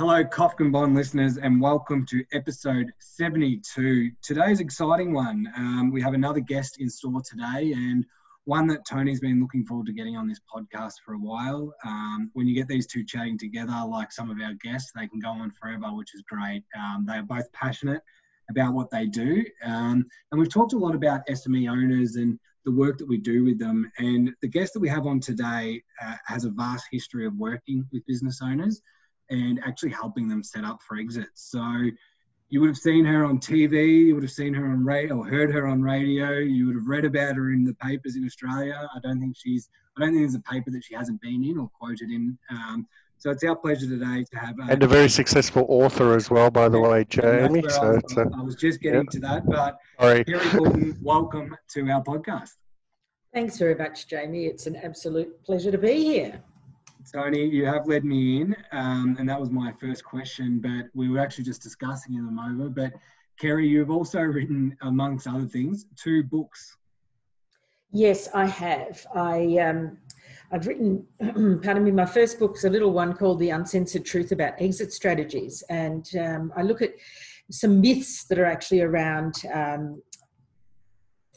[0.00, 4.10] Hello, Kofkin Bond listeners, and welcome to episode 72.
[4.22, 5.46] Today's exciting one.
[5.54, 8.06] Um, we have another guest in store today, and
[8.44, 11.74] one that Tony's been looking forward to getting on this podcast for a while.
[11.84, 15.20] Um, when you get these two chatting together, like some of our guests, they can
[15.20, 16.64] go on forever, which is great.
[16.74, 18.00] Um, they are both passionate
[18.48, 19.44] about what they do.
[19.62, 23.44] Um, and we've talked a lot about SME owners and the work that we do
[23.44, 23.92] with them.
[23.98, 27.86] And the guest that we have on today uh, has a vast history of working
[27.92, 28.80] with business owners
[29.30, 31.50] and actually helping them set up for exits.
[31.50, 31.62] So
[32.50, 35.26] you would have seen her on TV, you would have seen her on radio or
[35.26, 38.88] heard her on radio, you would have read about her in the papers in Australia.
[38.94, 41.58] I don't think she's, I don't think there's a paper that she hasn't been in
[41.58, 42.36] or quoted in.
[42.50, 42.86] Um,
[43.18, 44.58] so it's our pleasure today to have.
[44.58, 47.62] Uh, and a very successful author as well, by the yeah, way, Jamie.
[47.68, 50.24] So I was, I was, just getting to that, but Sorry.
[50.24, 52.52] Kerry Boulton, welcome to our podcast.
[53.32, 54.46] Thanks very much, Jamie.
[54.46, 56.42] It's an absolute pleasure to be here.
[57.12, 61.08] Tony, you have led me in, um, and that was my first question, but we
[61.08, 62.68] were actually just discussing them over.
[62.68, 62.92] But
[63.38, 66.76] Kerry, you've also written, amongst other things, two books.
[67.92, 69.04] Yes, I have.
[69.14, 69.98] I um,
[70.52, 71.04] I've written,
[71.62, 75.62] pardon me, my first book's a little one called The Uncensored Truth About Exit Strategies,
[75.70, 76.90] and um, I look at
[77.50, 80.00] some myths that are actually around um,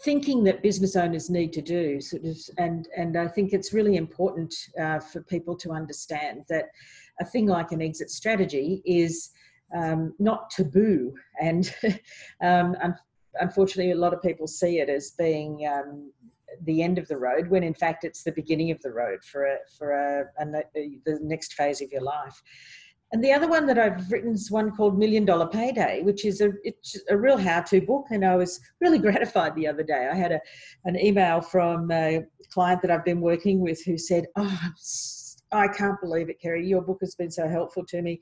[0.04, 3.96] thinking that business owners need to do sort of, and and I think it's really
[3.96, 6.66] important uh, for people to understand that
[7.20, 9.32] a thing like an exit strategy is
[9.76, 11.74] um, not taboo and
[12.42, 12.98] um, un-
[13.40, 16.12] unfortunately a lot of people see it as being um,
[16.66, 19.46] the end of the road when in fact it's the beginning of the road for
[19.46, 22.42] a for a, a, a the next phase of your life
[23.14, 26.42] and the other one that I've written is one called Million Dollar Payday, which is
[26.42, 28.08] a it's a real how-to book.
[28.10, 30.10] And I was really gratified the other day.
[30.12, 30.42] I had a
[30.86, 34.60] an email from a client that I've been working with who said, "Oh,
[35.52, 36.68] I can't believe it, Kerry.
[36.68, 38.20] Your book has been so helpful to me,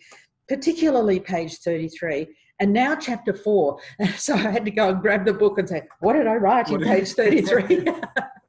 [0.50, 2.28] particularly page 33."
[2.60, 3.80] And now chapter four.
[4.18, 6.70] So I had to go and grab the book and say, what did I write
[6.70, 7.88] in page 33?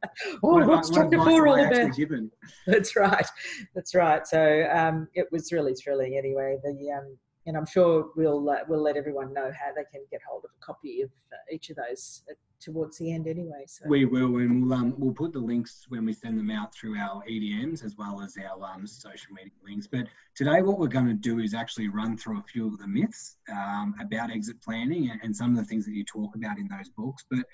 [0.43, 1.95] oh, what's chapter four all about?
[1.97, 2.31] Given?
[2.67, 3.27] That's right.
[3.75, 4.27] That's right.
[4.27, 6.59] So um, it was really thrilling anyway.
[6.63, 10.21] The um, and I'm sure we'll uh, we'll let everyone know how they can get
[10.29, 13.65] hold of a copy of uh, each of those uh, towards the end anyway.
[13.67, 16.75] So we will, and we'll um, we'll put the links when we send them out
[16.75, 19.87] through our EDMs as well as our um, social media links.
[19.87, 22.87] But today, what we're going to do is actually run through a few of the
[22.87, 26.59] myths um, about exit planning and, and, some of the things that you talk about
[26.59, 27.25] in those books.
[27.29, 27.45] But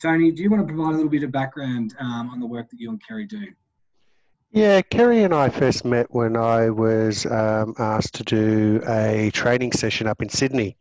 [0.00, 2.68] Tony, do you want to provide a little bit of background um, on the work
[2.70, 3.46] that you and Kerry do?
[4.52, 9.72] Yeah, Kerry and I first met when I was um, asked to do a training
[9.72, 10.76] session up in Sydney.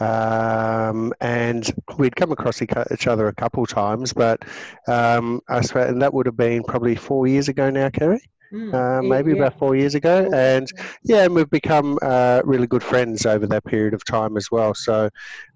[0.00, 1.68] Um, and
[1.98, 4.44] we'd come across each other a couple of times, but
[4.86, 8.20] um, I swear, and that would have been probably four years ago now, Kerry.
[8.52, 9.38] Mm, uh, maybe yeah.
[9.38, 10.30] about four years ago.
[10.32, 10.70] And
[11.02, 14.74] yeah, and we've become uh, really good friends over that period of time as well.
[14.74, 15.10] So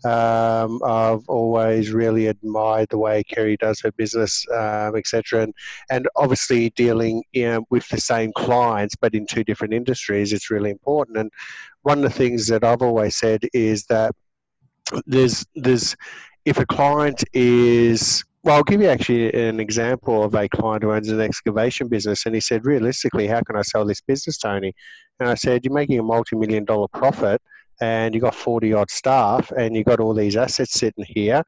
[0.05, 5.43] um, I've always really admired the way Kerry does her business, um, etc.
[5.43, 5.55] And,
[5.91, 10.50] and obviously dealing you know, with the same clients but in two different industries, it's
[10.50, 11.17] really important.
[11.17, 11.31] And
[11.83, 14.15] one of the things that I've always said is that
[15.06, 15.97] there's there's
[16.45, 20.93] if a client is well, I'll give you actually an example of a client who
[20.93, 24.73] owns an excavation business, and he said, realistically, how can I sell this business, Tony?
[25.19, 27.43] And I said, you're making a multi-million dollar profit,
[27.81, 31.43] and you've got 40 odd staff, and you've got all these assets sitting here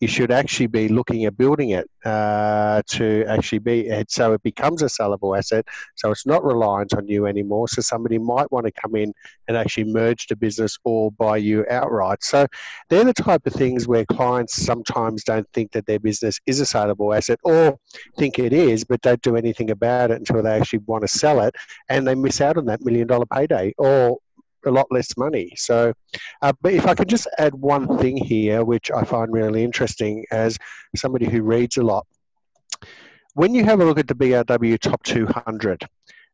[0.00, 4.82] you should actually be looking at building it uh, to actually be so it becomes
[4.82, 5.66] a sellable asset.
[5.94, 7.68] So it's not reliant on you anymore.
[7.68, 9.12] So somebody might want to come in
[9.48, 12.22] and actually merge the business or buy you outright.
[12.22, 12.46] So
[12.88, 16.64] they're the type of things where clients sometimes don't think that their business is a
[16.64, 17.78] sellable asset or
[18.16, 21.40] think it is but don't do anything about it until they actually want to sell
[21.40, 21.54] it
[21.88, 24.18] and they miss out on that million dollar payday or
[24.66, 25.52] a lot less money.
[25.56, 25.92] So,
[26.42, 30.24] uh, but if I could just add one thing here, which I find really interesting
[30.30, 30.58] as
[30.96, 32.06] somebody who reads a lot.
[33.34, 35.86] When you have a look at the BRW Top 200,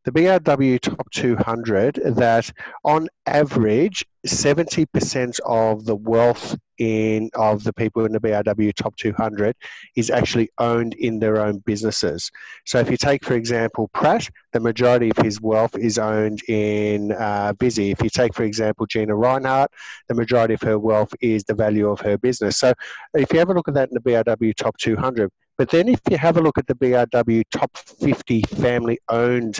[0.03, 2.51] the BRW Top 200 that
[2.83, 9.55] on average 70% of the wealth in of the people in the BRW Top 200
[9.95, 12.31] is actually owned in their own businesses.
[12.65, 17.11] So if you take, for example, Pratt, the majority of his wealth is owned in
[17.11, 17.91] uh, Visy.
[17.91, 19.67] If you take, for example, Gina Rinehart,
[20.07, 22.57] the majority of her wealth is the value of her business.
[22.57, 22.73] So
[23.13, 25.29] if you have a look at that in the BRW Top 200,
[25.59, 29.59] but then if you have a look at the BRW Top 50 family owned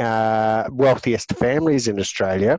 [0.00, 2.58] uh, wealthiest families in Australia,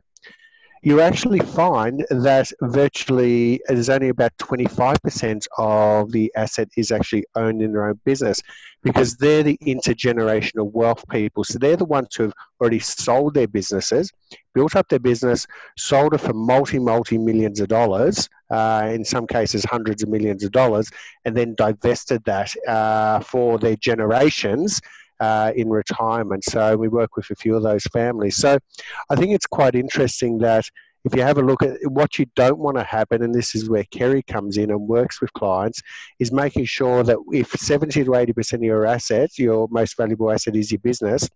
[0.82, 7.62] you actually find that virtually there's only about 25% of the asset is actually owned
[7.62, 8.40] in their own business
[8.82, 11.42] because they're the intergenerational wealth people.
[11.42, 14.12] So they're the ones who have already sold their businesses,
[14.54, 15.46] built up their business,
[15.76, 20.44] sold it for multi, multi millions of dollars, uh, in some cases hundreds of millions
[20.44, 20.90] of dollars,
[21.24, 24.80] and then divested that uh, for their generations
[25.20, 26.44] uh, in retirement.
[26.44, 28.36] So we work with a few of those families.
[28.36, 28.58] So
[29.10, 30.64] I think it's quite interesting that
[31.04, 33.70] if you have a look at what you don't want to happen, and this is
[33.70, 35.80] where Kerry comes in and works with clients,
[36.18, 40.56] is making sure that if 70 to 80% of your assets, your most valuable asset
[40.56, 41.28] is your business,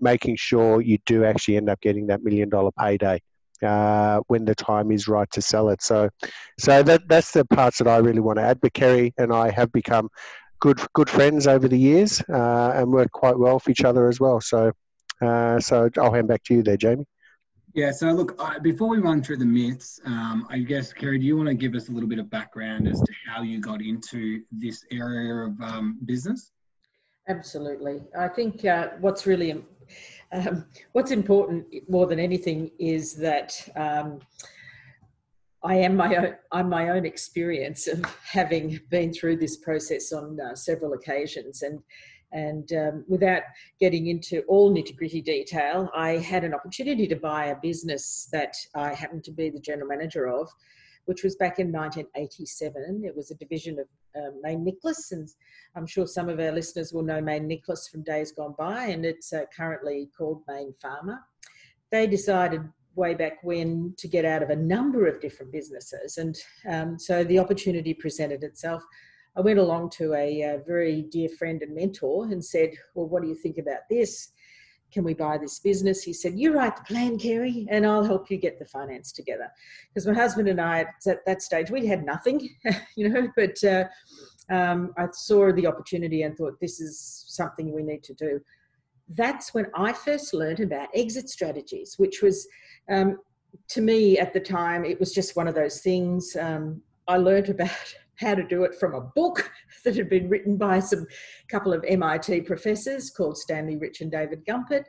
[0.00, 3.20] making sure you do actually end up getting that million dollar payday.
[3.62, 5.82] Uh, when the time is right to sell it.
[5.82, 6.08] So,
[6.58, 8.58] so that that's the parts that I really want to add.
[8.58, 10.08] But Kerry and I have become
[10.60, 14.20] good good friends over the years uh, and work quite well for each other as
[14.20, 14.40] well.
[14.40, 14.72] So,
[15.20, 17.06] uh, so I'll hand back to you there, Jamie.
[17.74, 17.92] Yeah.
[17.92, 21.36] So look, uh, before we run through the myths, um, I guess Kerry, do you
[21.36, 24.42] want to give us a little bit of background as to how you got into
[24.50, 26.50] this area of um, business?
[27.28, 28.02] Absolutely.
[28.18, 29.64] I think uh, what's really
[30.32, 34.20] um, what's important more than anything is that um,
[35.62, 40.38] I am my own, I'm my own experience of having been through this process on
[40.40, 41.62] uh, several occasions.
[41.62, 41.80] And,
[42.32, 43.42] and um, without
[43.78, 48.54] getting into all nitty gritty detail, I had an opportunity to buy a business that
[48.74, 50.48] I happened to be the general manager of,
[51.04, 53.02] which was back in 1987.
[53.04, 53.86] It was a division of
[54.16, 55.28] uh, Mayne Nickless, and
[55.76, 59.04] I'm sure some of our listeners will know Mayne Nickless from days gone by, and
[59.04, 61.18] it's uh, currently called Mayne Pharma.
[61.90, 62.62] They decided
[62.94, 66.18] way back when to get out of a number of different businesses.
[66.18, 66.36] And
[66.68, 68.82] um, so the opportunity presented itself.
[69.36, 73.22] I went along to a, a, very dear friend and mentor and said, Well, what
[73.22, 74.32] do you think about this?
[74.92, 76.02] Can we buy this business?
[76.02, 79.48] He said, You write the plan, Kerry, and I'll help you get the finance together.
[79.88, 82.48] Because my husband and I, at that stage, we had nothing,
[82.96, 83.84] you know, but uh,
[84.52, 88.40] um, I saw the opportunity and thought, This is something we need to do
[89.14, 92.46] that's when I first learned about exit strategies, which was
[92.90, 93.18] um,
[93.68, 96.36] to me at the time, it was just one of those things.
[96.38, 97.70] Um, I learned about
[98.16, 99.50] how to do it from a book
[99.84, 101.06] that had been written by some
[101.48, 104.84] couple of MIT professors called Stanley Rich and David Gumpert.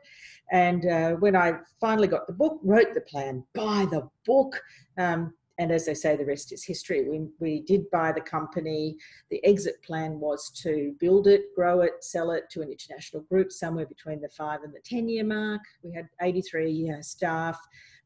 [0.51, 4.61] And uh, when I finally got the book, wrote the plan, by the book.
[4.97, 7.07] Um, and as they say, the rest is history.
[7.07, 8.97] We, we did buy the company.
[9.29, 13.51] The exit plan was to build it, grow it, sell it to an international group
[13.51, 15.61] somewhere between the five and the 10 year mark.
[15.83, 17.59] We had 83 uh, staff,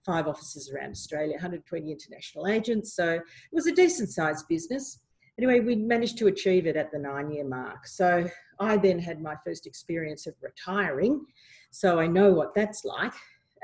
[0.06, 2.94] five offices around Australia, 120 international agents.
[2.94, 3.21] So it
[3.51, 5.00] was a decent sized business.
[5.38, 7.88] Anyway, we managed to achieve it at the nine year mark.
[7.88, 11.25] So I then had my first experience of retiring.
[11.71, 13.13] So I know what that's like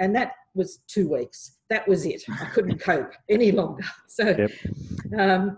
[0.01, 1.59] and that was two weeks.
[1.69, 2.23] That was it.
[2.27, 3.83] I couldn't cope any longer.
[4.07, 4.51] So yep.
[5.17, 5.57] um,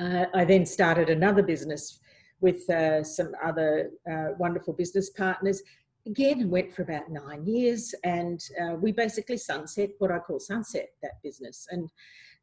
[0.00, 2.00] uh, I then started another business
[2.40, 5.62] with uh, some other uh, wonderful business partners.
[6.06, 10.88] Again, went for about nine years, and uh, we basically sunset what I call sunset
[11.02, 11.66] that business.
[11.70, 11.90] And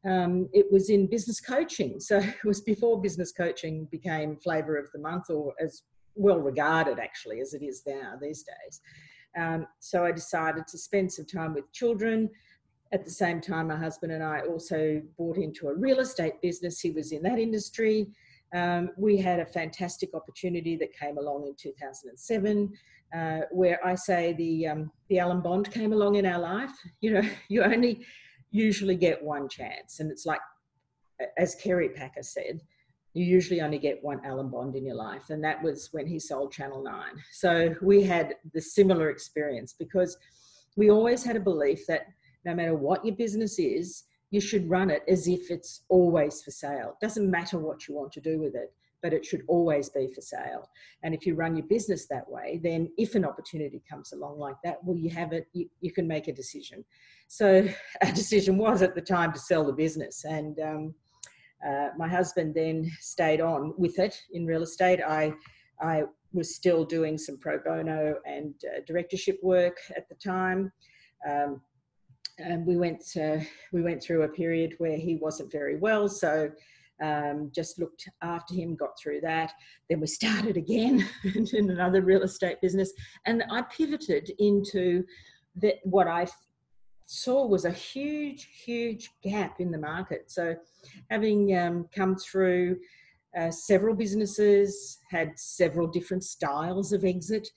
[0.04, 1.98] um, it was in business coaching.
[2.00, 5.82] So it was before business coaching became flavour of the month, or as
[6.14, 8.80] well regarded actually as it is now these days.
[9.36, 12.30] Um, so I decided to spend some time with children.
[12.92, 16.80] At the same time, my husband and I also bought into a real estate business.
[16.80, 18.08] He was in that industry.
[18.54, 22.72] Um, we had a fantastic opportunity that came along in 2007,
[23.16, 26.70] uh, where I say the um, the Alan Bond came along in our life.
[27.00, 28.04] You know, you only
[28.52, 30.40] usually get one chance, and it's like,
[31.36, 32.60] as Kerry Packer said,
[33.14, 35.30] you usually only get one Alan Bond in your life.
[35.30, 37.02] And that was when he sold Channel 9.
[37.32, 40.18] So we had the similar experience because
[40.76, 42.08] we always had a belief that
[42.44, 46.50] no matter what your business is, you should run it as if it's always for
[46.50, 46.96] sale.
[47.00, 50.20] Doesn't matter what you want to do with it, but it should always be for
[50.20, 50.68] sale.
[51.04, 54.56] And if you run your business that way, then if an opportunity comes along like
[54.64, 56.84] that, well, you have it, you, you can make a decision.
[57.28, 57.68] So
[58.02, 60.24] our decision was at the time to sell the business.
[60.24, 60.94] And um,
[61.66, 65.00] uh, my husband then stayed on with it in real estate.
[65.06, 65.32] I,
[65.80, 70.72] I was still doing some pro bono and uh, directorship work at the time.
[71.28, 71.60] Um,
[72.38, 73.38] and we went, uh,
[73.72, 76.08] we went through a period where he wasn't very well.
[76.08, 76.50] So
[77.02, 79.52] um, just looked after him, got through that.
[79.88, 82.92] Then we started again in another real estate business.
[83.26, 85.04] And I pivoted into
[85.56, 86.26] that what I
[87.06, 90.30] saw was a huge, huge gap in the market.
[90.30, 90.54] So,
[91.10, 92.78] having um, come through
[93.38, 97.48] uh, several businesses, had several different styles of exit,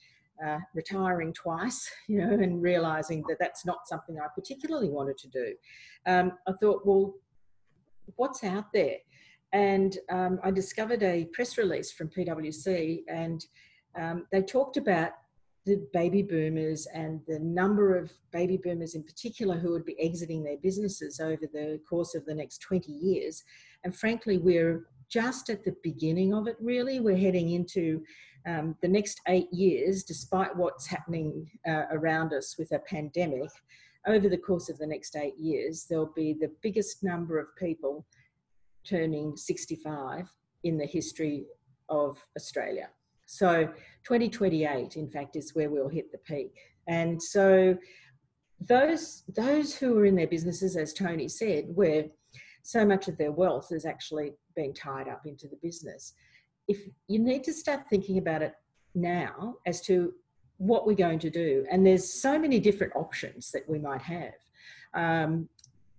[0.45, 5.27] uh, retiring twice, you know, and realizing that that's not something I particularly wanted to
[5.29, 5.53] do,
[6.05, 7.13] um, I thought, well,
[8.15, 8.97] what's out there?
[9.53, 13.45] And um, I discovered a press release from PwC, and
[13.99, 15.11] um, they talked about
[15.67, 20.41] the baby boomers and the number of baby boomers in particular who would be exiting
[20.41, 23.43] their businesses over the course of the next 20 years.
[23.83, 27.01] And frankly, we're just at the beginning of it, really.
[27.01, 28.01] We're heading into
[28.45, 33.49] um, the next eight years, despite what's happening uh, around us with a pandemic.
[34.07, 38.05] Over the course of the next eight years, there'll be the biggest number of people
[38.87, 40.29] turning 65
[40.63, 41.45] in the history
[41.89, 42.89] of Australia.
[43.27, 43.65] So
[44.03, 46.55] 2028, in fact, is where we'll hit the peak.
[46.87, 47.77] And so
[48.59, 52.05] those those who are in their businesses, as Tony said, where
[52.63, 56.13] so much of their wealth is actually being tied up into the business.
[56.67, 58.53] If you need to start thinking about it
[58.95, 60.13] now as to
[60.57, 64.33] what we're going to do, and there's so many different options that we might have.
[64.93, 65.49] Um,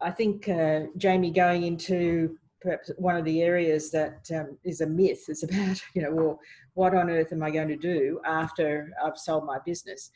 [0.01, 4.87] I think uh, Jamie going into perhaps one of the areas that um, is a
[4.87, 6.41] myth is about, you know, well,
[6.75, 10.11] what on earth am I going to do after I've sold my business?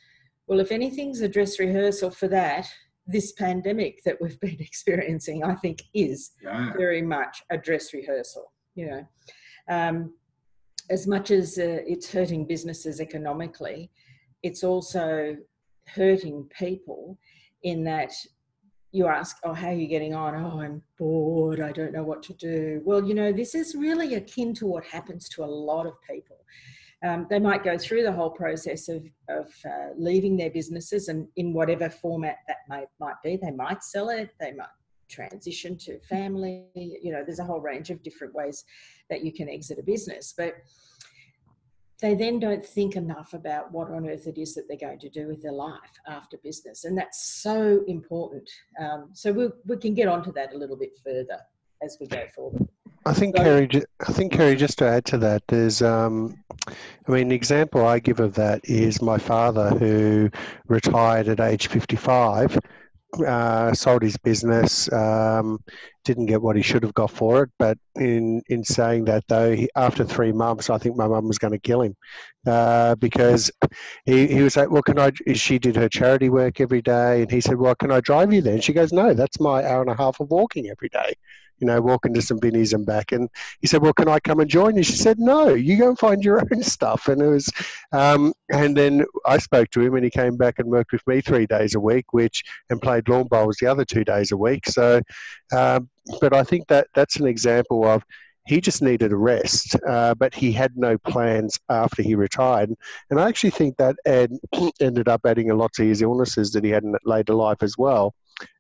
[0.46, 2.68] Well, if anything's a dress rehearsal for that,
[3.06, 6.72] this pandemic that we've been experiencing, I think, is yeah.
[6.76, 8.52] very much a dress rehearsal.
[8.74, 9.08] You know,
[9.68, 10.14] um,
[10.90, 13.90] as much as uh, it's hurting businesses economically,
[14.42, 15.36] it's also
[15.86, 17.18] hurting people
[17.62, 18.12] in that
[18.92, 20.34] you ask, oh, how are you getting on?
[20.34, 21.60] Oh, I'm bored.
[21.60, 22.82] I don't know what to do.
[22.84, 26.36] Well, you know, this is really akin to what happens to a lot of people.
[27.04, 31.26] Um, they might go through the whole process of, of uh, leaving their businesses and
[31.36, 33.36] in whatever format that may, might be.
[33.42, 34.68] They might sell it, they might
[35.08, 36.66] transition to family.
[36.74, 38.64] You know, there's a whole range of different ways
[39.10, 40.34] that you can exit a business.
[40.36, 40.54] But
[42.02, 45.08] they then don't think enough about what on earth it is that they're going to
[45.08, 46.84] do with their life after business.
[46.84, 48.50] And that's so important.
[48.78, 51.38] Um, so we we can get onto that a little bit further
[51.80, 52.68] as we go forward.
[53.04, 53.68] I think, so, Kerry,
[54.06, 56.36] I think, Kerry, just to add to that, there's, um,
[56.68, 60.30] I mean, the example I give of that is my father who
[60.68, 62.60] retired at age 55
[63.26, 65.58] uh, sold his business, um,
[66.04, 67.50] didn't get what he should have got for it.
[67.58, 71.38] But in in saying that, though, he, after three months, I think my mum was
[71.38, 71.94] going to kill him
[72.46, 73.50] uh, because
[74.04, 77.30] he, he was like, "Well, can I?" She did her charity work every day, and
[77.30, 79.90] he said, "Well, can I drive you then?" She goes, "No, that's my hour and
[79.90, 81.14] a half of walking every day."
[81.62, 83.12] You know, walking to some binnies and back.
[83.12, 85.90] And he said, "Well, can I come and join you?" She said, "No, you go
[85.90, 87.50] and find your own stuff." And it was,
[87.92, 91.20] um, and then I spoke to him, and he came back and worked with me
[91.20, 94.66] three days a week, which and played lawn bowls the other two days a week.
[94.66, 95.00] So,
[95.56, 95.88] um,
[96.20, 98.04] but I think that that's an example of
[98.48, 102.70] he just needed a rest, uh, but he had no plans after he retired.
[103.10, 104.32] And I actually think that Ed
[104.80, 107.78] ended up adding a lot to his illnesses that he had in later life as
[107.78, 108.14] well.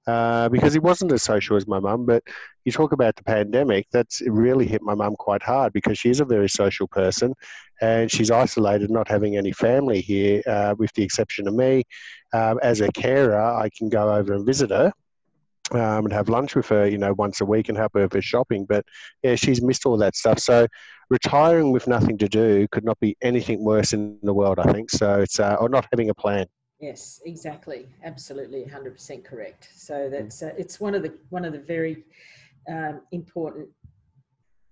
[0.06, 2.04] Uh, because he wasn't as social as my mum.
[2.04, 2.24] But
[2.64, 6.24] you talk about the pandemic, that's really hit my mum quite hard because she's a
[6.24, 7.34] very social person
[7.80, 11.84] and she's isolated, not having any family here, uh, with the exception of me.
[12.32, 14.92] Um, as a carer, I can go over and visit her.
[15.70, 18.12] Um, and have lunch with her, you know, once a week and help her with
[18.12, 18.66] her shopping.
[18.68, 18.84] But
[19.22, 20.38] yeah, she's missed all that stuff.
[20.38, 20.66] So
[21.08, 24.90] retiring with nothing to do could not be anything worse in the world, I think.
[24.90, 26.46] So it's uh, or not having a plan.
[26.82, 29.68] Yes, exactly, absolutely, hundred percent correct.
[29.76, 32.02] So that's uh, it's one of the one of the very
[32.68, 33.68] um, important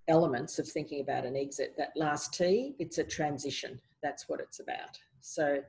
[0.09, 1.75] elements of thinking about an exit.
[1.79, 3.81] That last T, it's a transition.
[4.03, 4.99] That's what it's about.
[5.21, 5.61] So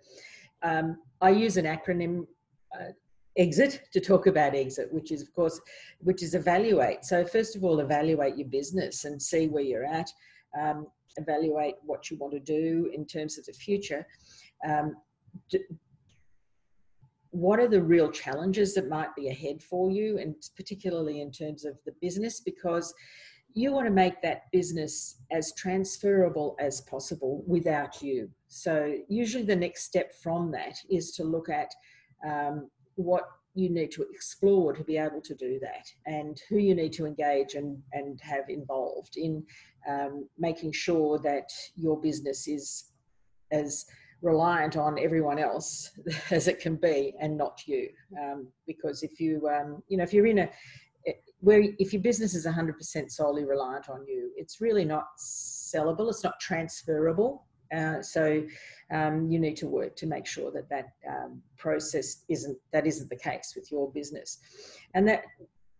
[0.63, 2.25] um, I use an acronym.
[2.73, 2.91] Uh,
[3.37, 5.61] exit to talk about exit which is of course
[5.99, 10.09] which is evaluate so first of all evaluate your business and see where you're at
[10.59, 14.05] um, evaluate what you want to do in terms of the future
[14.67, 14.97] um,
[17.31, 21.65] what are the real challenges that might be ahead for you, and particularly in terms
[21.65, 22.93] of the business, because
[23.53, 28.29] you want to make that business as transferable as possible without you.
[28.47, 31.73] So, usually, the next step from that is to look at
[32.25, 33.23] um, what
[33.53, 37.05] you need to explore to be able to do that and who you need to
[37.05, 39.43] engage and, and have involved in
[39.89, 42.91] um, making sure that your business is
[43.51, 43.85] as
[44.21, 45.91] reliant on everyone else
[46.31, 47.89] as it can be and not you.
[48.21, 50.49] Um, because if you um, you know if you're in a
[51.07, 56.09] eh, where if your business is 100% solely reliant on you it's really not sellable
[56.09, 57.45] it's not transferable.
[57.75, 58.43] Uh, so
[58.91, 63.09] um, you need to work to make sure that that um, process isn't that isn't
[63.09, 64.39] the case with your business.
[64.93, 65.23] And that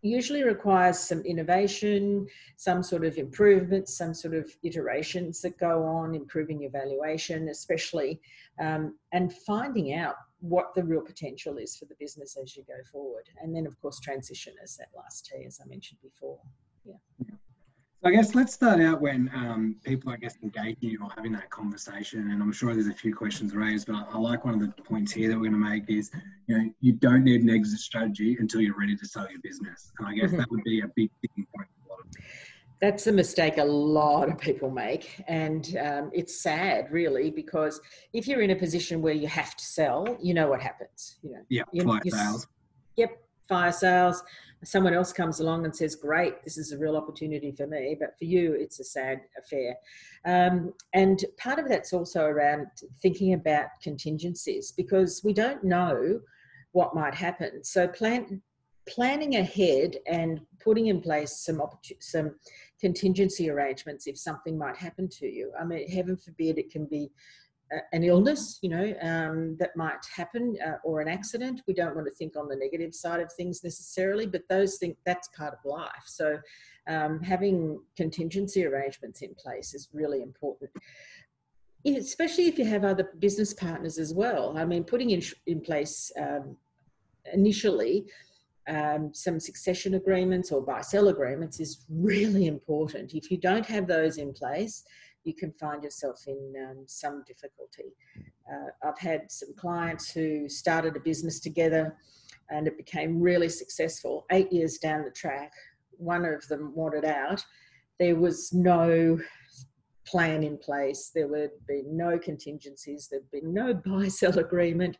[0.01, 2.27] usually requires some innovation,
[2.57, 8.19] some sort of improvements, some sort of iterations that go on, improving your valuation, especially,
[8.59, 12.83] um, and finding out what the real potential is for the business as you go
[12.91, 13.29] forward.
[13.41, 16.39] And then, of course, transition as that last T, as I mentioned before.
[16.83, 16.95] Yeah.
[18.01, 21.31] So I guess let's start out when um, people, I guess, engaging you or having
[21.33, 22.31] that conversation.
[22.31, 24.69] And I'm sure there's a few questions raised, but I, I like one of the
[24.81, 26.09] points here that we're going to make is,
[26.47, 29.91] you know, you don't need an exit strategy until you're ready to sell your business.
[29.99, 30.37] And I guess mm-hmm.
[30.37, 32.25] that would be a big thing point for a lot of people.
[32.79, 35.21] That's a mistake a lot of people make.
[35.27, 37.79] And um, it's sad, really, because
[38.13, 41.17] if you're in a position where you have to sell, you know what happens.
[41.21, 42.47] You know, yeah, you, sales.
[42.97, 43.11] Yep,
[43.47, 44.23] fire sales
[44.63, 47.95] someone else comes along and says, Great, this is a real opportunity for me.
[47.99, 49.75] But for you, it's a sad affair.
[50.25, 52.67] Um, and part of that's also around
[53.01, 56.19] thinking about contingencies because we don't know
[56.73, 57.63] what might happen.
[57.63, 58.41] So, plan,
[58.87, 61.61] planning ahead and putting in place some
[61.99, 62.35] some
[62.79, 65.51] contingency arrangements if something might happen to you.
[65.59, 67.11] I mean, heaven forbid it can be
[67.91, 71.61] an illness, you know, um, that might happen uh, or an accident.
[71.67, 74.97] We don't want to think on the negative side of things necessarily, but those things
[75.05, 76.03] that's part of life.
[76.05, 76.37] So
[76.87, 80.71] um, having contingency arrangements in place is really important.
[81.85, 84.55] Especially if you have other business partners as well.
[84.57, 86.55] I mean, putting in, in place um,
[87.33, 88.05] initially
[88.67, 93.13] um, some succession agreements or buy sell agreements is really important.
[93.13, 94.83] If you don't have those in place,
[95.23, 97.95] you can find yourself in um, some difficulty.
[98.51, 101.95] Uh, I've had some clients who started a business together
[102.49, 104.25] and it became really successful.
[104.31, 105.51] Eight years down the track,
[105.91, 107.43] one of them wanted out.
[107.99, 109.19] There was no
[110.05, 111.11] plan in place.
[111.13, 113.07] There would be no contingencies.
[113.09, 114.97] There'd be no buy sell agreement.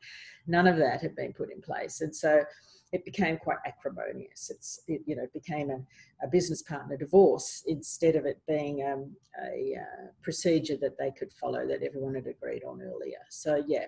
[0.48, 2.02] None of that had been put in place.
[2.02, 2.44] And so
[2.92, 4.50] it became quite acrimonious.
[4.50, 5.80] It's, it, you know, became a,
[6.24, 11.32] a, business partner divorce instead of it being um, a uh, procedure that they could
[11.34, 13.20] follow that everyone had agreed on earlier.
[13.30, 13.86] So, yeah,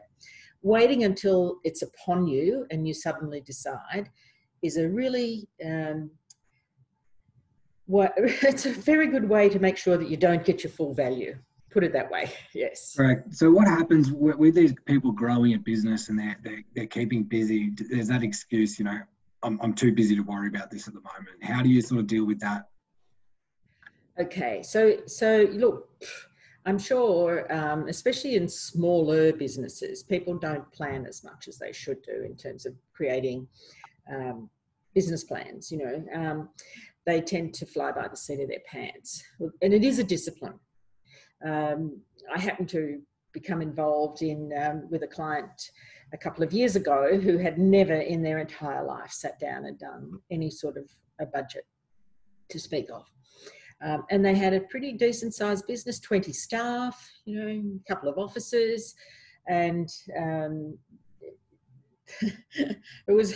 [0.62, 4.10] waiting until it's upon you and you suddenly decide
[4.62, 6.10] is a really um,
[7.90, 11.38] it's a very good way to make sure that you don't get your full value
[11.74, 12.32] put it that way.
[12.54, 12.94] Yes.
[12.96, 13.34] Correct.
[13.34, 17.24] So what happens with, with these people growing a business and they're, they're, they're keeping
[17.24, 17.72] busy?
[17.90, 19.00] There's that excuse, you know,
[19.42, 21.44] I'm, I'm too busy to worry about this at the moment.
[21.44, 22.70] How do you sort of deal with that?
[24.20, 24.62] Okay.
[24.62, 25.90] So, so look,
[26.66, 32.02] I'm sure, um, especially in smaller businesses, people don't plan as much as they should
[32.04, 33.48] do in terms of creating
[34.14, 34.50] um,
[34.94, 35.72] business plans.
[35.72, 36.50] You know, um,
[37.06, 39.24] they tend to fly by the seat of their pants,
[39.62, 40.60] and it is a discipline
[41.44, 42.00] um,
[42.34, 43.02] I happened to
[43.34, 45.72] become involved in um, with a client
[46.14, 49.78] a couple of years ago who had never in their entire life sat down and
[49.80, 50.86] done any sort of
[51.20, 51.66] a budget
[52.50, 53.06] to speak of.
[53.84, 58.08] Um, and they had a pretty decent sized business 20 staff you know a couple
[58.08, 58.96] of offices
[59.48, 60.78] and um,
[62.22, 63.36] it was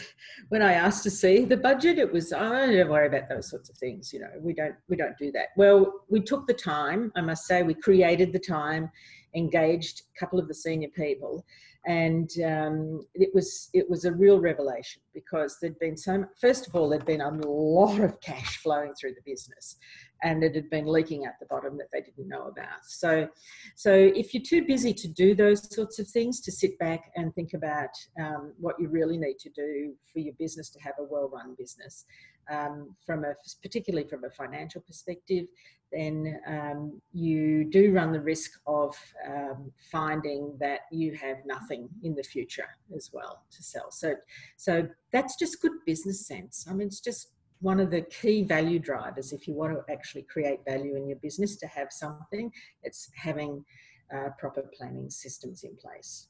[0.49, 3.69] when I asked to see the budget, it was, oh, don't worry about those sorts
[3.69, 4.11] of things.
[4.11, 5.47] You know, we don't, we don't do that.
[5.55, 8.89] Well, we took the time, I must say, we created the time,
[9.35, 11.45] engaged a couple of the senior people
[11.87, 16.67] and um, it was it was a real revelation because there'd been so much, first
[16.67, 19.77] of all there'd been a lot of cash flowing through the business
[20.23, 22.83] and it had been leaking at the bottom that they didn't know about.
[22.83, 23.29] So
[23.75, 27.33] so if you're too busy to do those sorts of things to sit back and
[27.33, 31.03] think about um, what you really need to do for your business to have a
[31.03, 32.05] well-run business
[32.49, 35.45] um, from a particularly from a financial perspective
[35.91, 38.95] then um, you do run the risk of
[39.27, 43.91] um, finding that you have nothing in the future as well to sell.
[43.91, 44.15] So,
[44.57, 46.67] so that's just good business sense.
[46.69, 50.23] I mean, it's just one of the key value drivers if you want to actually
[50.23, 52.51] create value in your business to have something.
[52.83, 53.63] It's having
[54.13, 56.27] uh, proper planning systems in place.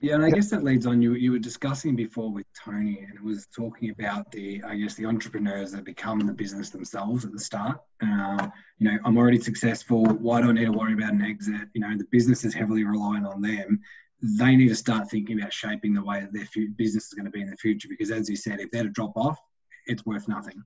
[0.00, 1.02] Yeah, and I guess that leads on.
[1.02, 4.94] You you were discussing before with Tony, and it was talking about the I guess
[4.94, 7.78] the entrepreneurs that become the business themselves at the start.
[8.02, 10.06] Uh, you know, I'm already successful.
[10.06, 11.68] Why do I need to worry about an exit?
[11.74, 13.80] You know, the business is heavily relying on them.
[14.22, 17.30] They need to start thinking about shaping the way that their business is going to
[17.30, 17.88] be in the future.
[17.88, 19.38] Because as you said, if they're to drop off,
[19.86, 20.62] it's worth nothing.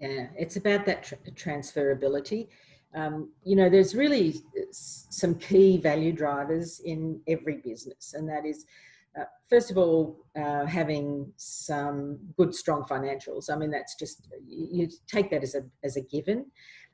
[0.00, 2.48] Yeah, it's about that tra- transferability
[2.94, 4.36] um, you know, there's really
[4.72, 8.66] some key value drivers in every business, and that is
[9.18, 13.48] uh, first of all, uh, having some good, strong financials.
[13.48, 16.46] I mean, that's just you take that as a as a given.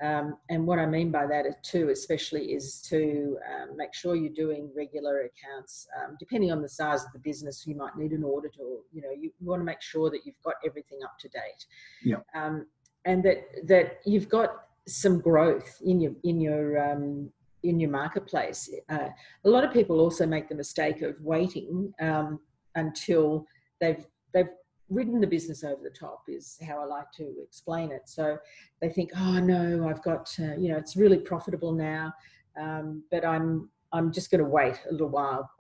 [0.02, 4.32] Um, and what I mean by that too, especially, is to um, make sure you're
[4.32, 5.86] doing regular accounts.
[5.98, 9.00] Um, depending on the size of the business, you might need an audit, or you
[9.02, 11.64] know, you want to make sure that you've got everything up to date.
[12.02, 12.16] Yeah.
[12.34, 12.66] Um,
[13.06, 14.50] and that that you've got
[14.86, 17.30] some growth in your in your um,
[17.62, 18.70] in your marketplace.
[18.88, 19.08] Uh,
[19.44, 22.40] a lot of people also make the mistake of waiting um,
[22.74, 23.46] until
[23.80, 24.48] they've they've
[24.88, 28.02] ridden the business over the top is how I like to explain it.
[28.06, 28.36] So
[28.80, 32.12] they think, oh no, I've got uh, you know it's really profitable now,
[32.60, 35.50] um, but I'm I'm just going to wait a little while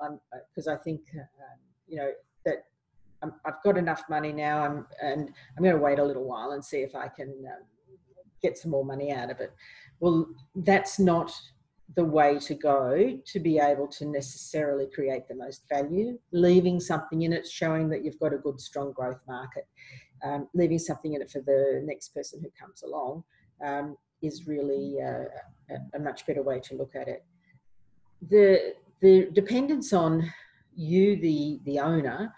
[0.50, 1.24] because uh, I think uh,
[1.86, 2.10] you know
[2.44, 2.64] that
[3.22, 4.64] i have got enough money now,
[5.02, 7.64] and I'm going to wait a little while and see if I can um,
[8.42, 9.52] get some more money out of it.
[10.00, 11.32] Well, that's not
[11.96, 16.18] the way to go to be able to necessarily create the most value.
[16.32, 19.66] Leaving something in it, showing that you've got a good, strong growth market,
[20.24, 23.24] um, leaving something in it for the next person who comes along
[23.64, 25.24] um, is really uh,
[25.70, 27.24] a, a, much better way to look at it.
[28.28, 30.30] The the dependence on
[30.76, 32.34] you, the the owner,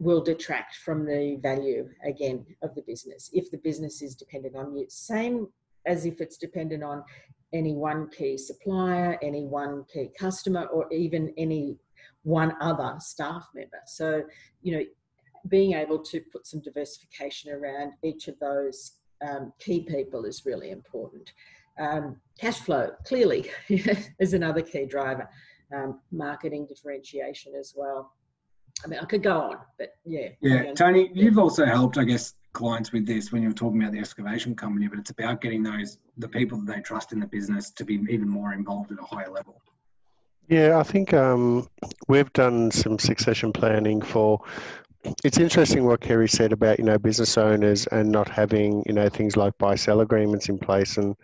[0.00, 4.74] will detract from the value again of the business if the business is dependent on
[4.74, 4.86] you.
[4.88, 5.46] Same
[5.86, 7.04] as if it's dependent on
[7.52, 11.76] any one key supplier, any one key customer, or even any
[12.22, 13.80] one other staff member.
[13.86, 14.22] So,
[14.62, 14.84] you know,
[15.48, 18.92] being able to put some diversification around each of those
[19.26, 21.32] um, key people is really important.
[21.78, 25.28] Um, cash flow, clearly, is another key driver.
[25.74, 28.12] Um, marketing differentiation as well.
[28.84, 30.28] I mean, I could go on, but yeah.
[30.40, 33.98] Yeah, Tony, you've also helped, I guess, clients with this when you're talking about the
[33.98, 37.70] excavation company, but it's about getting those the people that they trust in the business
[37.70, 39.60] to be even more involved at a higher level.
[40.48, 41.68] Yeah, I think um,
[42.08, 44.40] we've done some succession planning for.
[45.24, 49.08] It's interesting what Kerry said about you know business owners and not having you know
[49.08, 51.16] things like buy sell agreements in place and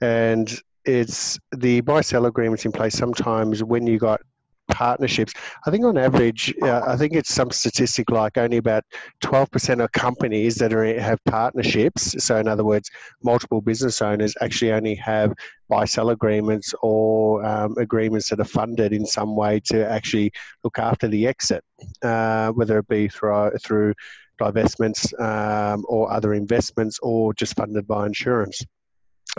[0.00, 4.20] and it's the buy sell agreements in place sometimes when you got
[4.68, 5.32] partnerships.
[5.66, 8.84] I think on average, uh, I think it's some statistic like only about
[9.22, 12.24] 12% of companies that are have partnerships.
[12.24, 12.90] So in other words,
[13.22, 15.32] multiple business owners actually only have
[15.68, 20.32] buy-sell agreements or um, agreements that are funded in some way to actually
[20.64, 21.62] look after the exit,
[22.02, 23.94] uh, whether it be through through
[24.40, 28.64] divestments um, or other investments or just funded by insurance.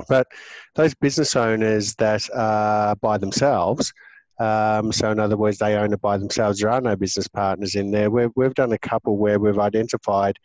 [0.07, 0.27] But
[0.75, 3.91] those business owners that are by themselves
[4.39, 6.59] um, so, in other words, they own it by themselves.
[6.59, 8.09] There are no business partners in there.
[8.09, 10.37] We've, we've done a couple where we've identified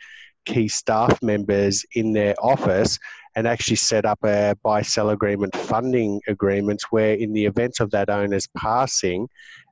[0.44, 2.98] key staff members in their office
[3.36, 7.90] and actually set up a buy sell agreement funding agreements where, in the event of
[7.92, 9.28] that owner's passing,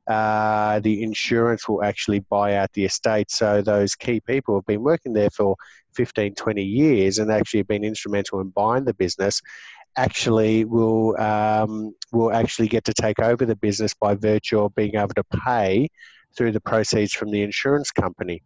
[0.07, 3.29] uh, the insurance will actually buy out the estate.
[3.29, 5.57] So, those key people have been working there for
[5.95, 9.43] 15, 20 years and actually have been instrumental in buying the business
[9.97, 14.95] actually will um, will actually get to take over the business by virtue of being
[14.97, 15.89] able to pay
[16.37, 18.43] through the proceeds from the insurance company.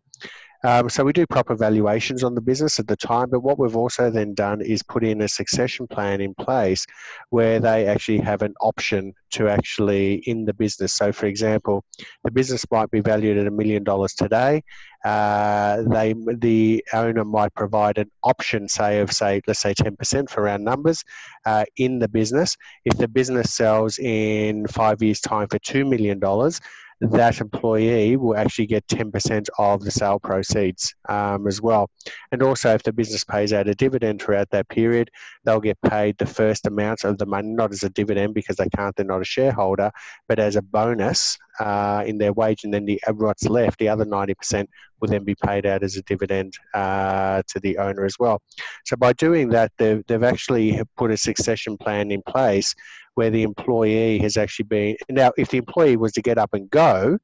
[0.64, 3.76] Um, so we do proper valuations on the business at the time, but what we've
[3.76, 6.86] also then done is put in a succession plan in place
[7.30, 10.94] where they actually have an option to actually in the business.
[10.94, 11.84] So, for example,
[12.24, 14.62] the business might be valued at a million dollars today.
[15.04, 20.28] Uh, they the owner might provide an option, say of say let's say ten percent
[20.28, 21.04] for round numbers,
[21.44, 22.56] uh, in the business.
[22.84, 26.60] If the business sells in five years' time for two million dollars,
[27.00, 31.90] that employee will actually get 10% of the sale proceeds um, as well.
[32.32, 35.10] And also, if the business pays out a dividend throughout that period,
[35.44, 38.68] they'll get paid the first amount of the money, not as a dividend because they
[38.74, 39.90] can't, they're not a shareholder,
[40.28, 42.64] but as a bonus uh, in their wage.
[42.64, 44.66] And then the what's left, the other 90%,
[45.00, 48.40] will then be paid out as a dividend uh, to the owner as well.
[48.84, 52.74] So by doing that, they've, they've actually put a succession plan in place
[53.16, 56.70] where the employee has actually been now if the employee was to get up and
[56.70, 57.18] go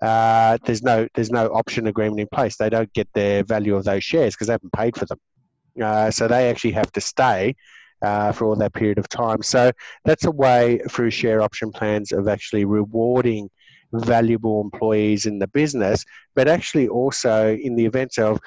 [0.00, 3.84] uh, there's no there's no option agreement in place they don't get their value of
[3.84, 5.18] those shares because they haven't paid for them
[5.82, 7.54] uh, so they actually have to stay
[8.02, 9.70] uh, for all that period of time so
[10.04, 13.50] that's a way through share option plans of actually rewarding
[13.92, 18.40] valuable employees in the business but actually also in the event of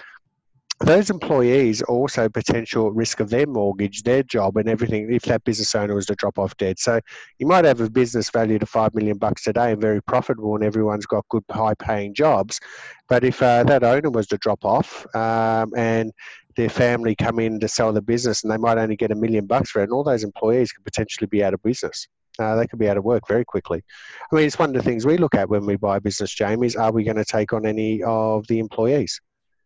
[0.82, 5.74] those employees also potential risk of their mortgage, their job, and everything if that business
[5.74, 6.80] owner was to drop off dead.
[6.80, 7.00] So
[7.40, 10.66] you might have a business valued at five million bucks today and very profitable, and
[10.66, 12.60] everyone's got good, high-paying jobs.
[13.08, 16.12] But if uh, that owner was to drop off um, and
[16.58, 19.46] their family come in to sell the business, and they might only get a million
[19.46, 22.08] bucks for it, and all those employees could potentially be out of business.
[22.40, 23.84] Uh, they could be out of work very quickly.
[24.32, 26.34] I mean, it's one of the things we look at when we buy a business,
[26.34, 29.20] Jamie, is are we going to take on any of the employees?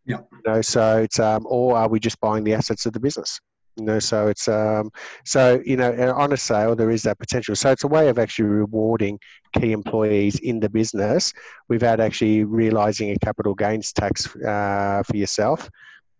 [0.06, 0.20] Yeah.
[0.32, 3.40] You know, so it's, um, or are we just buying the assets of the business?
[3.80, 4.92] You know, so it's um,
[5.24, 7.56] so you know on a sale there is that potential.
[7.56, 9.18] So it's a way of actually rewarding
[9.54, 11.32] key employees in the business
[11.70, 15.70] without actually realizing a capital gains tax uh, for yourself,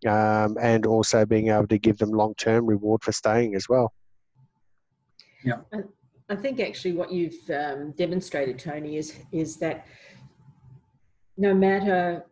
[0.06, 3.92] um, and also being able to give them long term reward for staying as well.
[5.44, 5.56] Yeah,
[6.30, 9.86] I think actually what you've um, demonstrated, Tony, is is that
[11.36, 12.24] no matter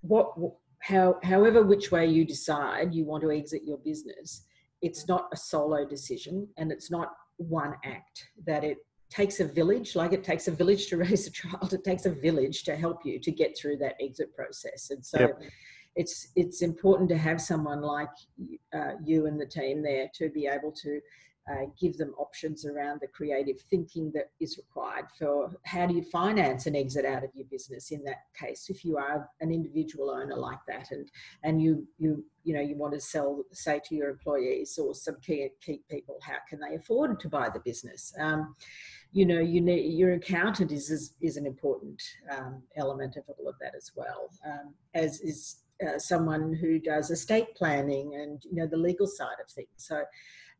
[0.00, 0.34] what
[0.80, 4.46] how, however which way you decide you want to exit your business,
[4.80, 8.78] it's not a solo decision and it's not one act that it
[9.10, 12.10] takes a village like it takes a village to raise a child it takes a
[12.10, 15.40] village to help you to get through that exit process and so yep.
[15.96, 18.14] it's it's important to have someone like
[18.74, 21.00] uh, you and the team there to be able to
[21.50, 26.02] uh, give them options around the creative thinking that is required for how do you
[26.02, 30.10] finance an exit out of your business in that case if you are an individual
[30.10, 31.10] owner like that and
[31.42, 35.16] and you you you know you want to sell say to your employees or some
[35.20, 38.12] key key people how can they afford to buy the business?
[38.18, 38.54] Um,
[39.12, 43.48] you know you need your accountant is is, is an important um, element of all
[43.48, 48.56] of that as well um, as is uh, someone who does estate planning and you
[48.56, 49.68] know the legal side of things.
[49.76, 50.04] So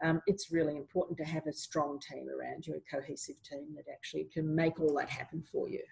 [0.02, 3.84] um, it's really important to have a strong team around you, a cohesive team that
[3.92, 5.82] actually can make all that happen for you.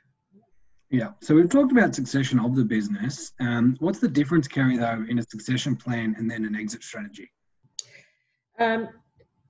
[0.90, 3.32] Yeah, so we've talked about succession of the business.
[3.40, 7.30] Um, what's the difference, Kerry, though, in a succession plan and then an exit strategy?
[8.58, 8.90] Um,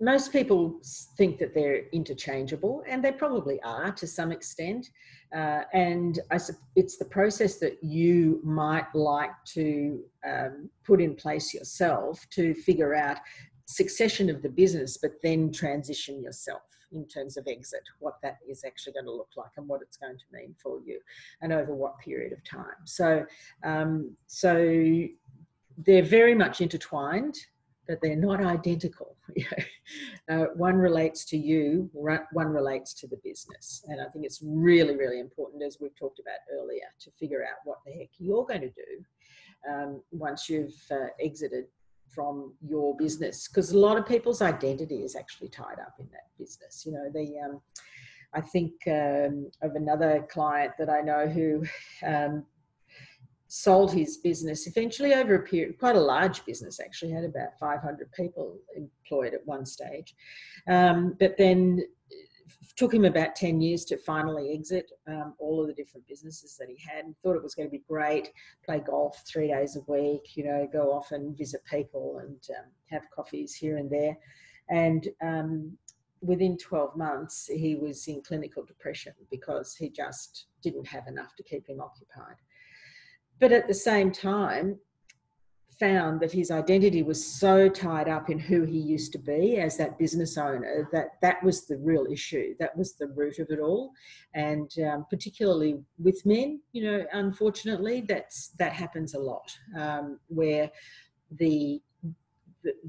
[0.00, 0.80] most people
[1.16, 4.88] think that they're interchangeable, and they probably are to some extent.
[5.34, 6.38] Uh, and I,
[6.76, 12.94] it's the process that you might like to um, put in place yourself to figure
[12.94, 13.18] out
[13.72, 18.64] succession of the business, but then transition yourself in terms of exit, what that is
[18.64, 21.00] actually going to look like and what it's going to mean for you
[21.40, 22.84] and over what period of time.
[22.84, 23.24] So,
[23.64, 24.54] um, so
[25.78, 27.36] they're very much intertwined,
[27.88, 29.16] but they're not identical.
[30.30, 33.84] uh, one relates to you, one relates to the business.
[33.88, 37.58] And I think it's really, really important, as we've talked about earlier, to figure out
[37.64, 41.66] what the heck you're going to do um, once you've uh, exited
[42.14, 46.28] from your business because a lot of people's identity is actually tied up in that
[46.38, 47.60] business you know the um,
[48.34, 51.64] i think um, of another client that i know who
[52.06, 52.44] um,
[53.48, 58.10] sold his business eventually over a period quite a large business actually had about 500
[58.12, 60.14] people employed at one stage
[60.68, 61.82] um, but then
[62.76, 66.68] took him about 10 years to finally exit um, all of the different businesses that
[66.68, 68.30] he had and thought it was going to be great
[68.64, 72.66] play golf three days a week you know go off and visit people and um,
[72.90, 74.16] have coffees here and there.
[74.70, 75.76] And um,
[76.20, 81.42] within 12 months he was in clinical depression because he just didn't have enough to
[81.42, 82.36] keep him occupied.
[83.40, 84.78] But at the same time
[85.82, 89.76] found that his identity was so tied up in who he used to be as
[89.76, 92.54] that business owner that that was the real issue.
[92.60, 93.90] That was the root of it all.
[94.32, 100.70] And um, particularly with men you know unfortunately that's that happens a lot um, where
[101.32, 101.82] the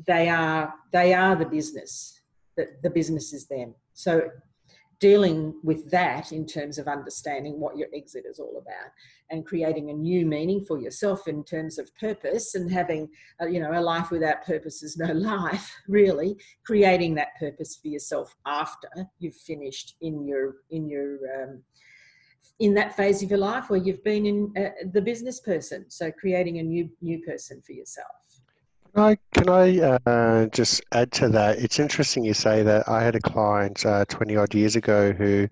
[0.05, 2.21] they are they are the business
[2.57, 3.73] that the business is them.
[3.93, 4.29] So
[5.03, 8.89] dealing with that in terms of understanding what your exit is all about
[9.31, 13.09] and creating a new meaning for yourself in terms of purpose and having
[13.41, 16.37] a, you know a life without purpose is no life really.
[16.65, 18.87] Creating that purpose for yourself after
[19.19, 21.61] you've finished in your in your um,
[22.59, 25.83] in that phase of your life where you've been in uh, the business person.
[25.89, 28.32] So creating a new new person for yourself
[28.95, 31.57] I, can I uh, just add to that?
[31.57, 32.87] It's interesting you say that.
[32.87, 35.47] I had a client uh, 20 odd years ago who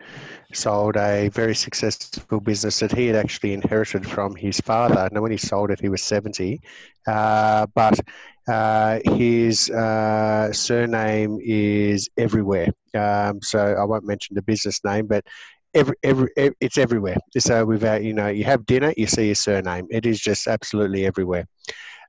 [0.53, 5.09] sold a very successful business that he had actually inherited from his father.
[5.11, 6.59] Now, when he sold it, he was 70,
[7.07, 7.99] uh, but
[8.47, 12.67] uh, his uh, surname is everywhere.
[12.95, 15.25] Um, so I won't mention the business name, but
[15.73, 17.15] Every, every, it's everywhere.
[17.37, 19.87] So without, you know, you have dinner, you see his surname.
[19.89, 21.45] It is just absolutely everywhere.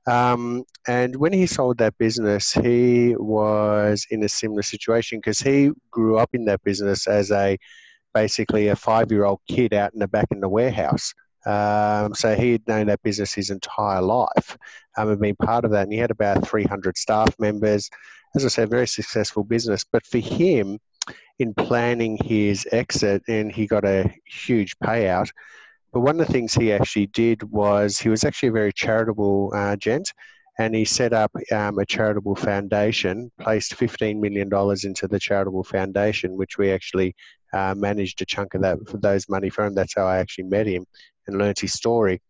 [0.05, 5.71] Um, and when he sold that business, he was in a similar situation because he
[5.91, 7.57] grew up in that business as a
[8.13, 11.13] basically a five year old kid out in the back in the warehouse.
[11.45, 14.57] Um, so he had known that business his entire life
[14.97, 15.83] um, and been part of that.
[15.83, 17.89] And he had about 300 staff members.
[18.35, 19.83] As I said, very successful business.
[19.83, 20.79] But for him,
[21.39, 25.29] in planning his exit, and he got a huge payout,
[25.93, 29.51] but one of the things he actually did was he was actually a very charitable
[29.55, 30.11] uh, gent.
[30.59, 34.49] and he set up um, a charitable foundation, placed $15 million
[34.83, 37.15] into the charitable foundation, which we actually
[37.53, 39.73] uh, managed a chunk of that for those money for him.
[39.75, 40.85] That's how I actually met him
[41.27, 42.21] and learnt his story.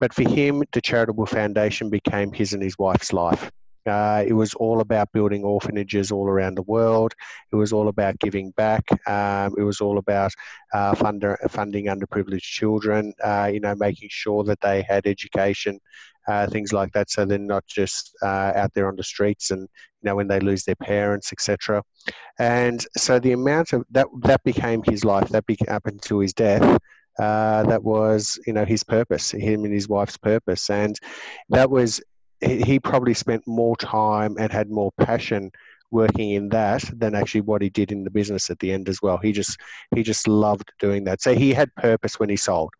[0.00, 3.50] But for him, the charitable foundation became his and his wife's life.
[3.86, 7.14] Uh, it was all about building orphanages all around the world.
[7.52, 8.84] It was all about giving back.
[9.08, 10.32] Um, it was all about
[10.72, 13.12] uh, funder, funding underprivileged children.
[13.22, 15.80] Uh, you know, making sure that they had education,
[16.28, 19.62] uh, things like that, so they're not just uh, out there on the streets and
[19.62, 21.82] you know when they lose their parents, etc.
[22.38, 25.28] And so the amount of that that became his life.
[25.30, 26.78] That became up until his death.
[27.18, 30.98] Uh, that was you know his purpose him and his wife's purpose and
[31.50, 32.00] that was
[32.40, 35.50] he probably spent more time and had more passion
[35.90, 39.02] working in that than actually what he did in the business at the end as
[39.02, 39.18] well.
[39.18, 39.58] He just
[39.94, 41.20] he just loved doing that.
[41.20, 42.70] So he had purpose when he sold.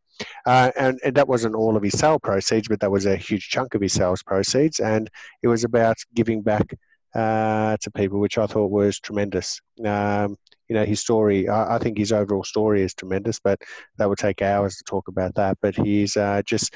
[0.44, 3.48] Uh, and, and, that wasn't all of his sale proceeds but that was a huge
[3.48, 4.78] chunk of his sales proceeds.
[4.78, 5.10] And
[5.42, 6.74] it was about giving back
[7.14, 9.60] uh, to people which i thought was tremendous.
[9.84, 10.36] Um,
[10.68, 13.60] you know his story I, I, think his overall story is tremendous but
[13.96, 15.58] that would take hours to talk about that.
[15.60, 16.74] But he's uh, just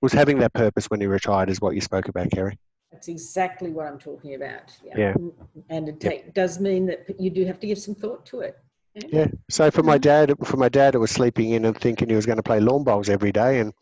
[0.00, 2.58] was having that purpose when he retired is what you spoke about kerry
[2.92, 5.14] that's exactly what i'm talking about yeah, yeah.
[5.68, 6.34] and it take, yep.
[6.34, 8.58] does mean that you do have to give some thought to it
[8.94, 9.28] yeah.
[9.48, 12.26] So for my dad, for my dad, it was sleeping in and thinking he was
[12.26, 13.60] going to play lawn bowls every day.
[13.60, 13.72] And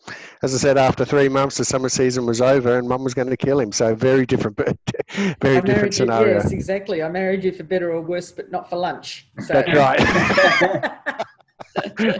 [0.43, 3.31] as I said, after three months, the summer season was over, and Mum was going
[3.31, 3.73] to kill him.
[3.73, 4.59] So very different,
[5.41, 6.29] very different scenario.
[6.29, 7.03] You, yes, exactly.
[7.03, 9.29] I married you for better or worse, but not for lunch.
[9.41, 9.55] So.
[9.55, 11.23] That's right.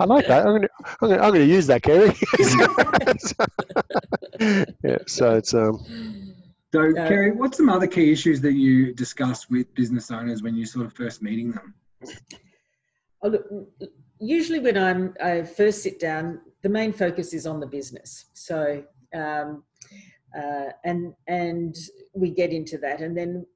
[0.01, 0.47] I like that.
[0.47, 2.15] I'm going, to, I'm, going to, I'm going to use that, Kerry.
[4.85, 4.99] yeah.
[5.07, 5.85] So it's um.
[6.73, 10.67] So, Kerry, what's some other key issues that you discuss with business owners when you
[10.67, 11.75] sort of first meeting them?
[13.23, 13.47] Oh, look,
[14.21, 18.27] usually when I'm I first sit down, the main focus is on the business.
[18.35, 19.65] So um,
[20.37, 21.75] uh, and and
[22.15, 23.47] we get into that, and then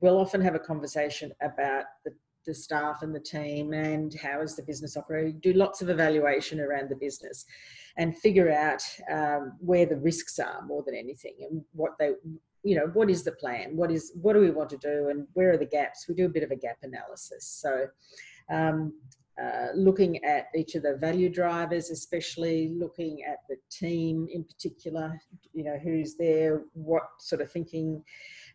[0.00, 2.12] we'll often have a conversation about the,
[2.46, 5.38] the staff and the team and how is the business operating.
[5.40, 7.44] Do lots of evaluation around the business,
[7.96, 12.12] and figure out um, where the risks are more than anything, and what they
[12.62, 15.26] you know what is the plan what is what do we want to do and
[15.34, 17.86] where are the gaps we do a bit of a gap analysis so
[18.50, 18.94] um,
[19.40, 25.20] uh, looking at each of the value drivers, especially looking at the team in particular,
[25.52, 28.00] you know, who's there, what sort of thinking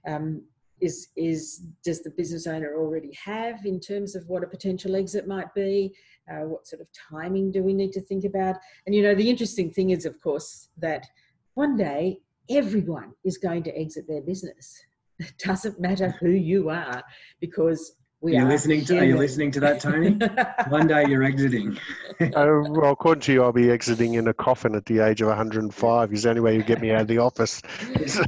[0.08, 0.42] um,
[0.82, 5.28] is, is, does the business owner already have in terms of what a potential exit
[5.28, 5.94] might be?
[6.32, 8.56] Uh, what sort of timing do we need to think about?
[8.86, 11.08] And, you know, the interesting thing is, of course, that
[11.56, 14.82] one day everyone is going to exit their business.
[15.20, 17.04] It doesn't matter who you are
[17.42, 19.00] because we are you listening to?
[19.00, 20.12] Are you listening to that, Tony?
[20.70, 21.78] One day you're exiting.
[22.20, 25.30] uh, well, according to you, I'll be exiting in a coffin at the age of
[25.30, 26.14] 105.
[26.14, 27.62] Is the only way you get me out of the office.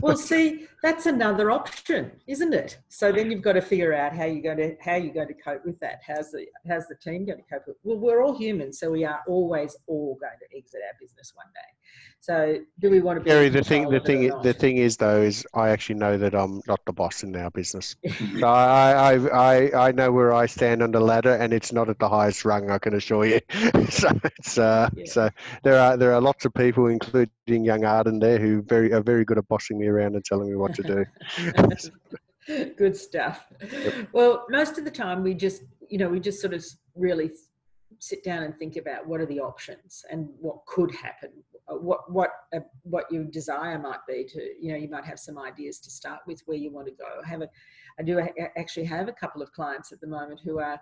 [0.01, 2.79] well, see, that's another option, isn't it?
[2.89, 5.33] So then you've got to figure out how you're going to how you're going to
[5.33, 6.01] cope with that.
[6.05, 7.75] How's the how's the team going to cope with?
[7.75, 7.81] It?
[7.83, 11.47] Well, we're all human, so we are always all going to exit our business one
[11.53, 11.71] day.
[12.23, 13.31] So, do we want to be?
[13.31, 16.61] Kerry, the thing, the thing, the thing is, though, is I actually know that I'm
[16.67, 17.95] not the boss in our business.
[18.39, 21.89] so I, I, I, I know where I stand on the ladder, and it's not
[21.89, 22.69] at the highest rung.
[22.69, 23.39] I can assure you.
[23.89, 25.05] so, it's, uh, yeah.
[25.07, 25.29] so
[25.63, 29.25] there are there are lots of people, including young Arden, there, who very are very
[29.25, 30.70] good at bossing me around and telling me what
[32.77, 33.45] good stuff.
[33.61, 34.09] Yep.
[34.13, 37.31] Well, most of the time, we just, you know, we just sort of really
[37.99, 41.29] sit down and think about what are the options and what could happen
[41.69, 45.19] uh, what what uh, what your desire might be to you know you might have
[45.19, 47.49] some ideas to start with where you want to go I have a
[47.99, 48.19] I do
[48.57, 50.79] actually have a couple of clients at the moment who are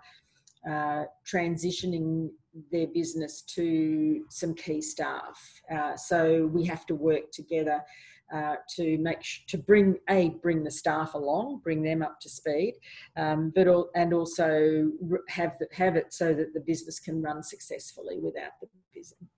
[0.68, 2.30] uh, transitioning
[2.70, 5.38] their business to some key staff
[5.70, 7.82] uh, so we have to work together
[8.32, 12.28] uh, to make sh- to bring a bring the staff along, bring them up to
[12.28, 12.74] speed,
[13.16, 14.90] um, but all, and also
[15.28, 18.68] have the, have it so that the business can run successfully without the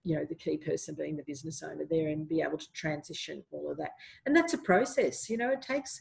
[0.04, 3.42] you know the key person being the business owner there and be able to transition
[3.50, 3.92] all of that.
[4.26, 5.28] And that's a process.
[5.28, 6.00] You know, it takes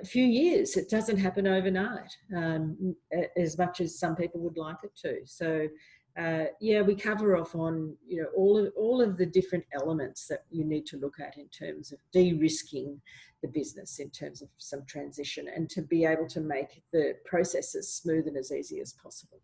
[0.00, 0.76] a few years.
[0.76, 2.94] It doesn't happen overnight, um,
[3.36, 5.18] as much as some people would like it to.
[5.24, 5.68] So
[6.18, 10.26] uh, yeah, we cover off on you know all of all of the different elements
[10.26, 13.00] that you need to look at in terms of de-risking
[13.42, 17.74] the business in terms of some transition and to be able to make the process
[17.74, 19.40] as smooth and as easy as possible.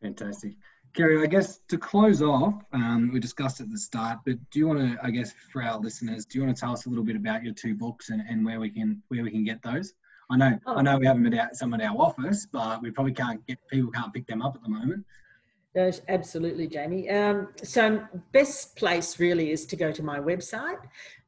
[0.00, 0.54] Fantastic.
[0.94, 4.66] Kerry, I guess to close off, um, we discussed at the start, but do you
[4.66, 7.04] want to, I guess, for our listeners, do you want to tell us a little
[7.04, 9.92] bit about your two books and, and where we can where we can get those?
[10.30, 10.76] I know, oh.
[10.76, 13.58] I know, we haven't been out some at our office, but we probably can't get
[13.68, 15.04] people can't pick them up at the moment.
[16.08, 17.08] Absolutely, Jamie.
[17.10, 20.80] Um, so, best place really is to go to my website,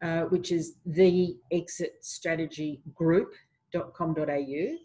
[0.03, 4.77] uh, which is the exit strategy group.com.au.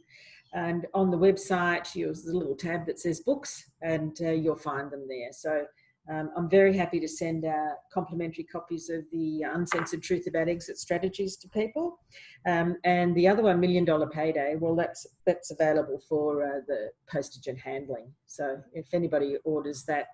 [0.53, 4.89] And on the website, there's a little tab that says books, and uh, you'll find
[4.91, 5.31] them there.
[5.31, 5.65] So,
[6.09, 10.77] um, I'm very happy to send out complimentary copies of the Uncensored Truth About Exit
[10.77, 11.99] Strategies to people.
[12.45, 16.89] Um, and the other one, Million Dollar Payday, well, that's that's available for uh, the
[17.11, 18.11] postage and handling.
[18.27, 20.07] So if anybody orders that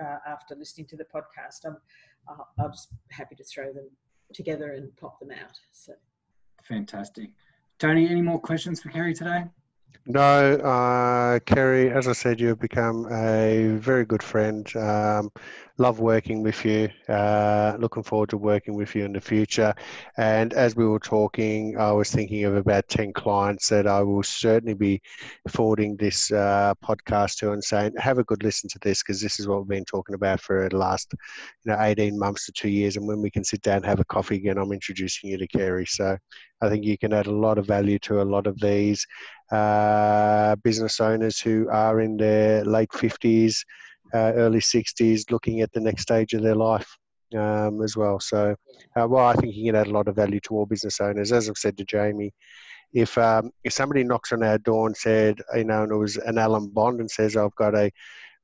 [0.00, 1.76] uh, after listening to the podcast, I'm
[2.58, 3.90] I'll just happy to throw them
[4.32, 5.58] together and pop them out.
[5.72, 5.94] So
[6.62, 7.30] fantastic.
[7.78, 9.44] Tony, any more questions for Kerry today?
[10.04, 14.66] No, uh, Kerry, as I said, you've become a very good friend.
[14.76, 15.30] Um,
[15.78, 16.88] love working with you.
[17.08, 19.72] Uh, looking forward to working with you in the future.
[20.18, 24.22] And as we were talking, I was thinking of about 10 clients that I will
[24.22, 25.00] certainly be
[25.48, 29.38] forwarding this uh, podcast to and saying, have a good listen to this because this
[29.38, 31.14] is what we've been talking about for the last
[31.64, 32.96] you know, 18 months to two years.
[32.96, 35.46] And when we can sit down and have a coffee again, I'm introducing you to
[35.46, 35.86] Kerry.
[35.86, 36.16] So
[36.60, 39.04] I think you can add a lot of value to a lot of these
[39.52, 43.64] uh, business owners who are in their late 50s
[44.14, 46.96] uh, early 60s, looking at the next stage of their life
[47.36, 48.20] um, as well.
[48.20, 48.54] So,
[48.96, 51.32] uh, well, I think you can add a lot of value to all business owners.
[51.32, 52.32] As I've said to Jamie,
[52.92, 56.16] if um, if somebody knocks on our door and said, you know, and it was
[56.18, 57.90] an Alan Bond and says, I've got a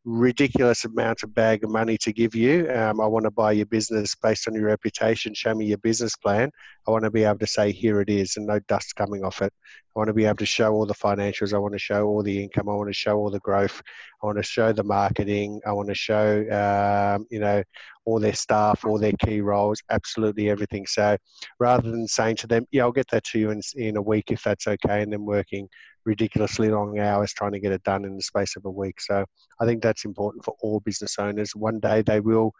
[0.09, 2.71] ridiculous amount of bag of money to give you.
[2.71, 5.35] Um, I want to buy your business based on your reputation.
[5.35, 6.51] Show me your business plan.
[6.87, 9.43] I want to be able to say, here it is, and no dust coming off
[9.43, 9.53] it.
[9.95, 11.53] I want to be able to show all the financials.
[11.53, 12.69] I want to show all the income.
[12.69, 13.83] I want to show all the growth.
[14.23, 15.61] I want to show the marketing.
[15.67, 17.63] I want to show, um, you know,
[18.05, 20.87] all their staff, all their key roles, absolutely everything.
[20.87, 21.17] So
[21.61, 24.31] rather than saying to them, yeah, I'll get that to you in, in a week
[24.31, 25.69] if that's okay, and then working
[26.05, 29.01] ridiculously long hours trying to get it done in the space of a week.
[29.01, 29.25] So
[29.61, 31.55] I think that's important for all business owners.
[31.55, 32.53] One day they will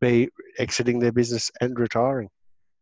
[0.00, 2.28] be exiting their business and retiring.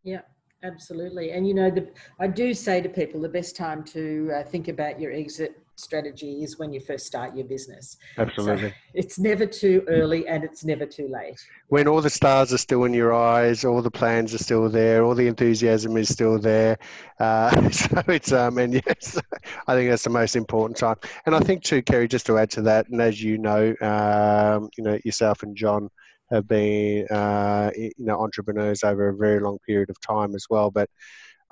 [0.05, 0.21] Yeah,
[0.63, 1.33] absolutely.
[1.33, 1.89] And you know, the,
[2.21, 6.43] I do say to people the best time to uh, think about your exit strategy
[6.43, 7.97] is when you first start your business.
[8.19, 8.71] Absolutely.
[8.71, 11.39] So it's never too early and it's never too late.
[11.69, 15.05] When all the stars are still in your eyes, all the plans are still there,
[15.05, 16.79] all the enthusiasm is still there.
[17.19, 19.19] Uh, so it's, um, and yes,
[19.67, 20.97] I think that's the most important time.
[21.27, 24.71] And I think too, Kerry, just to add to that, and as you know, um,
[24.77, 25.89] you know, yourself and John,
[26.31, 30.71] have been uh, you know entrepreneurs over a very long period of time as well.
[30.71, 30.89] But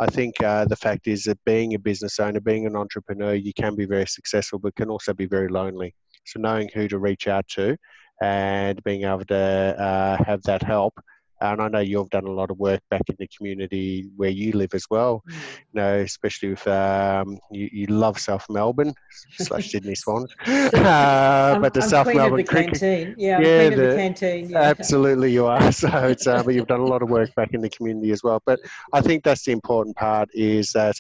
[0.00, 3.52] I think uh, the fact is that being a business owner, being an entrepreneur, you
[3.52, 5.94] can be very successful, but can also be very lonely.
[6.24, 7.76] So knowing who to reach out to
[8.22, 10.94] and being able to uh, have that help
[11.40, 14.52] and I know you've done a lot of work back in the community where you
[14.52, 15.22] live as well.
[15.28, 15.34] Mm.
[15.34, 18.94] You know, especially with um, you, you love South Melbourne
[19.38, 22.80] slash Sydney Swans, uh, but the I'm South Melbourne the cricket.
[22.80, 23.14] Canteen.
[23.18, 24.50] Yeah, yeah, the, the, canteen.
[24.50, 24.58] Yeah.
[24.60, 25.72] Absolutely, you are.
[25.72, 28.22] So it's uh, but you've done a lot of work back in the community as
[28.22, 28.42] well.
[28.44, 28.60] But
[28.92, 30.96] I think that's the important part is that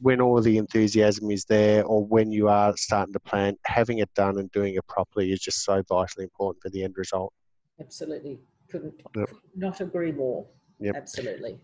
[0.00, 4.12] when all the enthusiasm is there, or when you are starting to plan, having it
[4.14, 7.32] done and doing it properly is just so vitally important for the end result.
[7.80, 8.40] Absolutely
[8.72, 9.28] couldn't yep.
[9.54, 10.46] not agree more.
[10.80, 10.96] Yep.
[10.96, 11.60] Absolutely.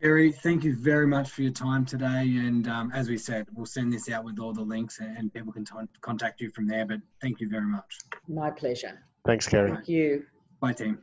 [0.00, 2.22] Kerry, thank you very much for your time today.
[2.22, 5.52] And um, as we said, we'll send this out with all the links and people
[5.52, 6.86] can t- contact you from there.
[6.86, 7.98] But thank you very much.
[8.28, 8.98] My pleasure.
[9.26, 9.72] Thanks, Kerry.
[9.72, 10.24] Thank you.
[10.60, 10.98] Bye, team.